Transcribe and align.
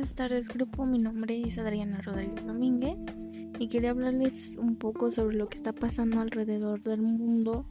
buenas 0.00 0.14
tardes 0.14 0.48
grupo, 0.48 0.86
mi 0.86 0.98
nombre 0.98 1.42
es 1.42 1.58
Adriana 1.58 2.00
Rodríguez 2.00 2.46
Domínguez 2.46 3.04
y 3.58 3.68
quería 3.68 3.90
hablarles 3.90 4.56
un 4.56 4.76
poco 4.76 5.10
sobre 5.10 5.36
lo 5.36 5.50
que 5.50 5.58
está 5.58 5.74
pasando 5.74 6.22
alrededor 6.22 6.82
del 6.82 7.02
mundo 7.02 7.66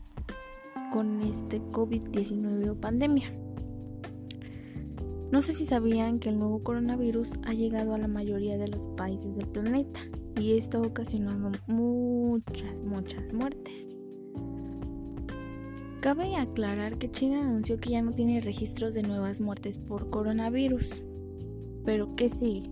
con 0.93 1.21
este 1.21 1.59
COVID-19 1.59 2.69
o 2.69 2.75
pandemia. 2.75 3.33
No 5.31 5.41
sé 5.41 5.53
si 5.53 5.65
sabían 5.65 6.19
que 6.19 6.29
el 6.29 6.37
nuevo 6.37 6.61
coronavirus 6.61 7.31
ha 7.47 7.53
llegado 7.53 7.95
a 7.95 7.97
la 7.97 8.07
mayoría 8.07 8.59
de 8.59 8.67
los 8.67 8.85
países 8.89 9.35
del 9.35 9.47
planeta 9.47 9.99
y 10.39 10.55
esto 10.55 10.77
ha 10.77 10.81
ocasionado 10.81 11.49
muchas, 11.65 12.83
muchas 12.83 13.33
muertes. 13.33 13.97
Cabe 15.99 16.35
aclarar 16.35 16.99
que 16.99 17.09
China 17.09 17.41
anunció 17.41 17.79
que 17.79 17.89
ya 17.89 18.03
no 18.03 18.11
tiene 18.11 18.39
registros 18.39 18.93
de 18.93 19.01
nuevas 19.01 19.41
muertes 19.41 19.79
por 19.79 20.11
coronavirus. 20.11 21.08
Pero 21.85 22.15
¿qué 22.15 22.29
sigue? 22.29 22.69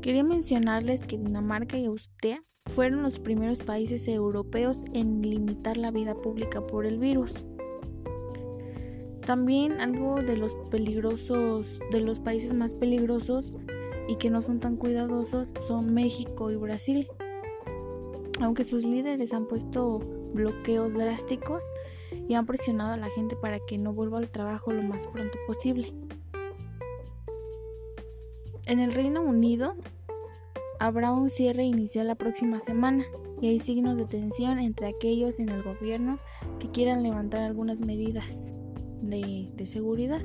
Quería 0.00 0.24
mencionarles 0.24 1.00
que 1.00 1.18
Dinamarca 1.18 1.76
y 1.76 1.86
Austria 1.86 2.42
fueron 2.66 3.02
los 3.02 3.18
primeros 3.18 3.58
países 3.58 4.06
europeos 4.08 4.84
en 4.92 5.22
limitar 5.22 5.76
la 5.76 5.90
vida 5.90 6.14
pública 6.14 6.66
por 6.66 6.86
el 6.86 6.98
virus. 6.98 7.44
También 9.26 9.80
algo 9.80 10.22
de 10.22 10.36
los 10.36 10.54
peligrosos, 10.70 11.80
de 11.90 12.00
los 12.00 12.20
países 12.20 12.54
más 12.54 12.74
peligrosos 12.74 13.54
y 14.08 14.16
que 14.16 14.30
no 14.30 14.40
son 14.40 14.60
tan 14.60 14.76
cuidadosos 14.76 15.52
son 15.66 15.92
México 15.92 16.50
y 16.50 16.56
Brasil. 16.56 17.06
Aunque 18.40 18.64
sus 18.64 18.84
líderes 18.84 19.32
han 19.34 19.46
puesto 19.46 19.98
bloqueos 20.32 20.94
drásticos 20.94 21.62
y 22.28 22.34
han 22.34 22.46
presionado 22.46 22.92
a 22.92 22.96
la 22.96 23.10
gente 23.10 23.36
para 23.36 23.58
que 23.60 23.76
no 23.76 23.92
vuelva 23.92 24.18
al 24.18 24.30
trabajo 24.30 24.72
lo 24.72 24.82
más 24.82 25.06
pronto 25.08 25.36
posible. 25.46 25.92
En 28.68 28.80
el 28.80 28.92
Reino 28.92 29.22
Unido 29.22 29.76
habrá 30.78 31.10
un 31.10 31.30
cierre 31.30 31.64
inicial 31.64 32.06
la 32.06 32.16
próxima 32.16 32.60
semana 32.60 33.02
y 33.40 33.48
hay 33.48 33.60
signos 33.60 33.96
de 33.96 34.04
tensión 34.04 34.58
entre 34.58 34.88
aquellos 34.88 35.40
en 35.40 35.48
el 35.48 35.62
gobierno 35.62 36.18
que 36.58 36.68
quieran 36.70 37.02
levantar 37.02 37.44
algunas 37.44 37.80
medidas 37.80 38.52
de, 39.00 39.50
seguridad. 39.64 40.20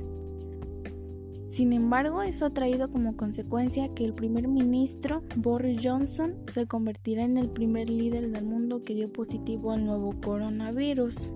Sin 1.47 1.71
embargo, 1.71 2.21
eso 2.21 2.45
ha 2.45 2.49
traído 2.49 2.89
como 2.91 3.15
consecuencia 3.15 3.93
que 3.93 4.03
el 4.03 4.13
primer 4.13 4.49
ministro 4.49 5.23
Boris 5.37 5.79
Johnson 5.81 6.35
se 6.51 6.67
convertirá 6.67 7.23
en 7.23 7.37
el 7.37 7.49
primer 7.49 7.89
líder 7.89 8.29
del 8.29 8.43
mundo 8.43 8.83
que 8.83 8.93
dio 8.93 9.09
positivo 9.09 9.71
al 9.71 9.85
nuevo 9.85 10.15
coronavirus. 10.21 11.31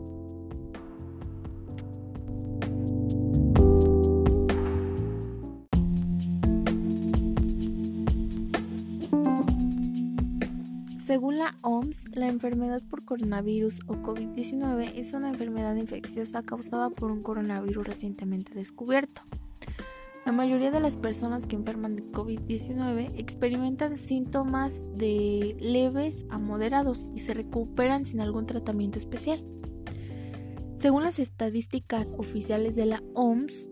Según 11.07 11.37
la 11.37 11.57
OMS, 11.61 12.17
la 12.17 12.27
enfermedad 12.27 12.81
por 12.83 13.05
coronavirus 13.05 13.79
o 13.87 13.93
COVID-19 13.93 14.91
es 14.97 15.13
una 15.13 15.29
enfermedad 15.29 15.73
infecciosa 15.77 16.43
causada 16.43 16.89
por 16.89 17.11
un 17.11 17.23
coronavirus 17.23 17.87
recientemente 17.87 18.53
descubierto. 18.53 19.21
La 20.25 20.33
mayoría 20.33 20.69
de 20.69 20.81
las 20.81 20.97
personas 20.97 21.47
que 21.47 21.55
enferman 21.55 21.95
de 21.95 22.03
COVID-19 22.11 23.13
experimentan 23.15 23.95
síntomas 23.95 24.85
de 24.97 25.55
leves 25.61 26.25
a 26.29 26.39
moderados 26.39 27.09
y 27.15 27.19
se 27.19 27.33
recuperan 27.33 28.05
sin 28.05 28.19
algún 28.19 28.45
tratamiento 28.45 28.99
especial. 28.99 29.41
Según 30.75 31.03
las 31.03 31.19
estadísticas 31.19 32.11
oficiales 32.17 32.75
de 32.75 32.85
la 32.85 33.01
OMS, 33.13 33.69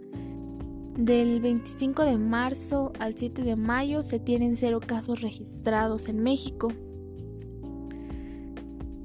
del 0.97 1.42
25 1.42 2.05
de 2.05 2.17
marzo 2.17 2.94
al 2.97 3.17
7 3.17 3.42
de 3.42 3.58
mayo 3.58 4.03
se 4.03 4.20
tienen 4.20 4.55
cero 4.55 4.80
casos 4.80 5.20
registrados 5.20 6.08
en 6.08 6.23
México. 6.23 6.70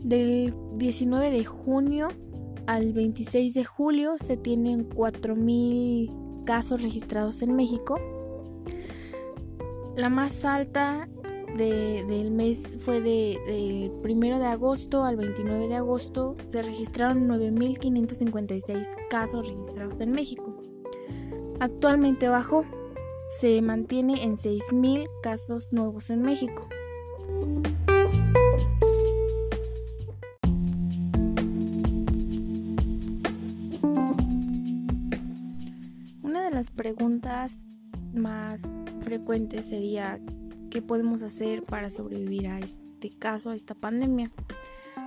Del 0.02 0.54
19 0.76 1.30
de 1.30 1.44
junio 1.44 2.08
al 2.66 2.92
26 2.92 3.54
de 3.54 3.64
julio 3.64 4.16
se 4.18 4.36
tienen 4.36 4.88
4.000 4.88 6.44
casos 6.44 6.82
registrados 6.82 7.42
en 7.42 7.54
México. 7.54 7.98
La 9.96 10.08
más 10.08 10.44
alta 10.44 11.08
del 11.56 12.30
mes 12.30 12.62
fue 12.78 13.00
del 13.00 13.36
de 13.44 13.92
1 14.02 14.38
de 14.38 14.46
agosto 14.46 15.04
al 15.04 15.16
29 15.16 15.68
de 15.68 15.76
agosto. 15.76 16.36
Se 16.46 16.62
registraron 16.62 17.28
9.556 17.28 18.86
casos 19.10 19.48
registrados 19.48 20.00
en 20.00 20.12
México. 20.12 20.62
Actualmente 21.58 22.28
bajó. 22.28 22.64
Se 23.40 23.60
mantiene 23.62 24.24
en 24.24 24.36
6.000 24.36 25.08
casos 25.22 25.72
nuevos 25.72 26.10
en 26.10 26.22
México. 26.22 26.68
Las 36.60 36.70
preguntas 36.70 37.66
más 38.12 38.68
frecuentes 39.00 39.64
sería 39.64 40.20
¿qué 40.68 40.82
podemos 40.82 41.22
hacer 41.22 41.62
para 41.62 41.88
sobrevivir 41.88 42.48
a 42.48 42.58
este 42.58 43.08
caso, 43.08 43.48
a 43.48 43.54
esta 43.54 43.74
pandemia? 43.74 44.30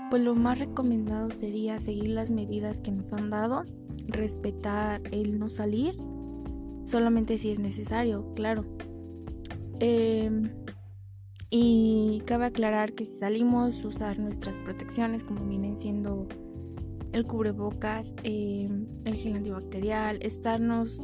Pues 0.10 0.24
lo 0.24 0.34
más 0.34 0.58
recomendado 0.58 1.30
sería 1.30 1.80
seguir 1.80 2.10
las 2.10 2.32
medidas 2.32 2.82
que 2.82 2.90
nos 2.90 3.14
han 3.14 3.30
dado, 3.30 3.66
respetar 4.08 5.04
el 5.12 5.38
no 5.38 5.48
salir, 5.48 5.96
solamente 6.86 7.38
si 7.38 7.52
es 7.52 7.60
necesario, 7.60 8.34
claro. 8.34 8.66
Em, 9.80 10.50
y 11.52 12.24
cabe 12.26 12.46
aclarar 12.46 12.94
que 12.94 13.06
si 13.06 13.16
salimos, 13.16 13.86
usar 13.86 14.18
nuestras 14.18 14.58
protecciones 14.58 15.24
como 15.24 15.46
vienen 15.46 15.78
siendo 15.78 16.28
el 17.12 17.26
cubrebocas, 17.28 18.16
em, 18.24 18.88
el 19.06 19.14
gel 19.14 19.36
antibacterial, 19.36 20.18
estarnos 20.24 21.00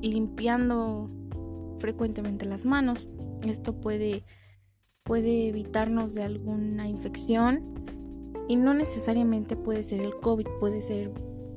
limpiando 0.00 1.10
frecuentemente 1.78 2.46
las 2.46 2.64
manos. 2.64 3.08
Esto 3.46 3.80
puede, 3.80 4.24
puede 5.04 5.48
evitarnos 5.48 6.14
de 6.14 6.22
alguna 6.22 6.88
infección 6.88 7.74
y 8.48 8.56
no 8.56 8.74
necesariamente 8.74 9.56
puede 9.56 9.82
ser 9.82 10.00
el 10.00 10.14
COVID, 10.20 10.46
puede 10.60 10.80
ser 10.80 11.12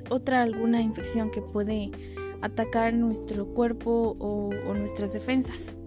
otra 0.09 0.41
alguna 0.41 0.81
infección 0.81 1.31
que 1.31 1.41
puede 1.41 1.91
atacar 2.41 2.93
nuestro 2.93 3.47
cuerpo 3.47 4.15
o, 4.19 4.49
o 4.67 4.73
nuestras 4.73 5.13
defensas. 5.13 5.77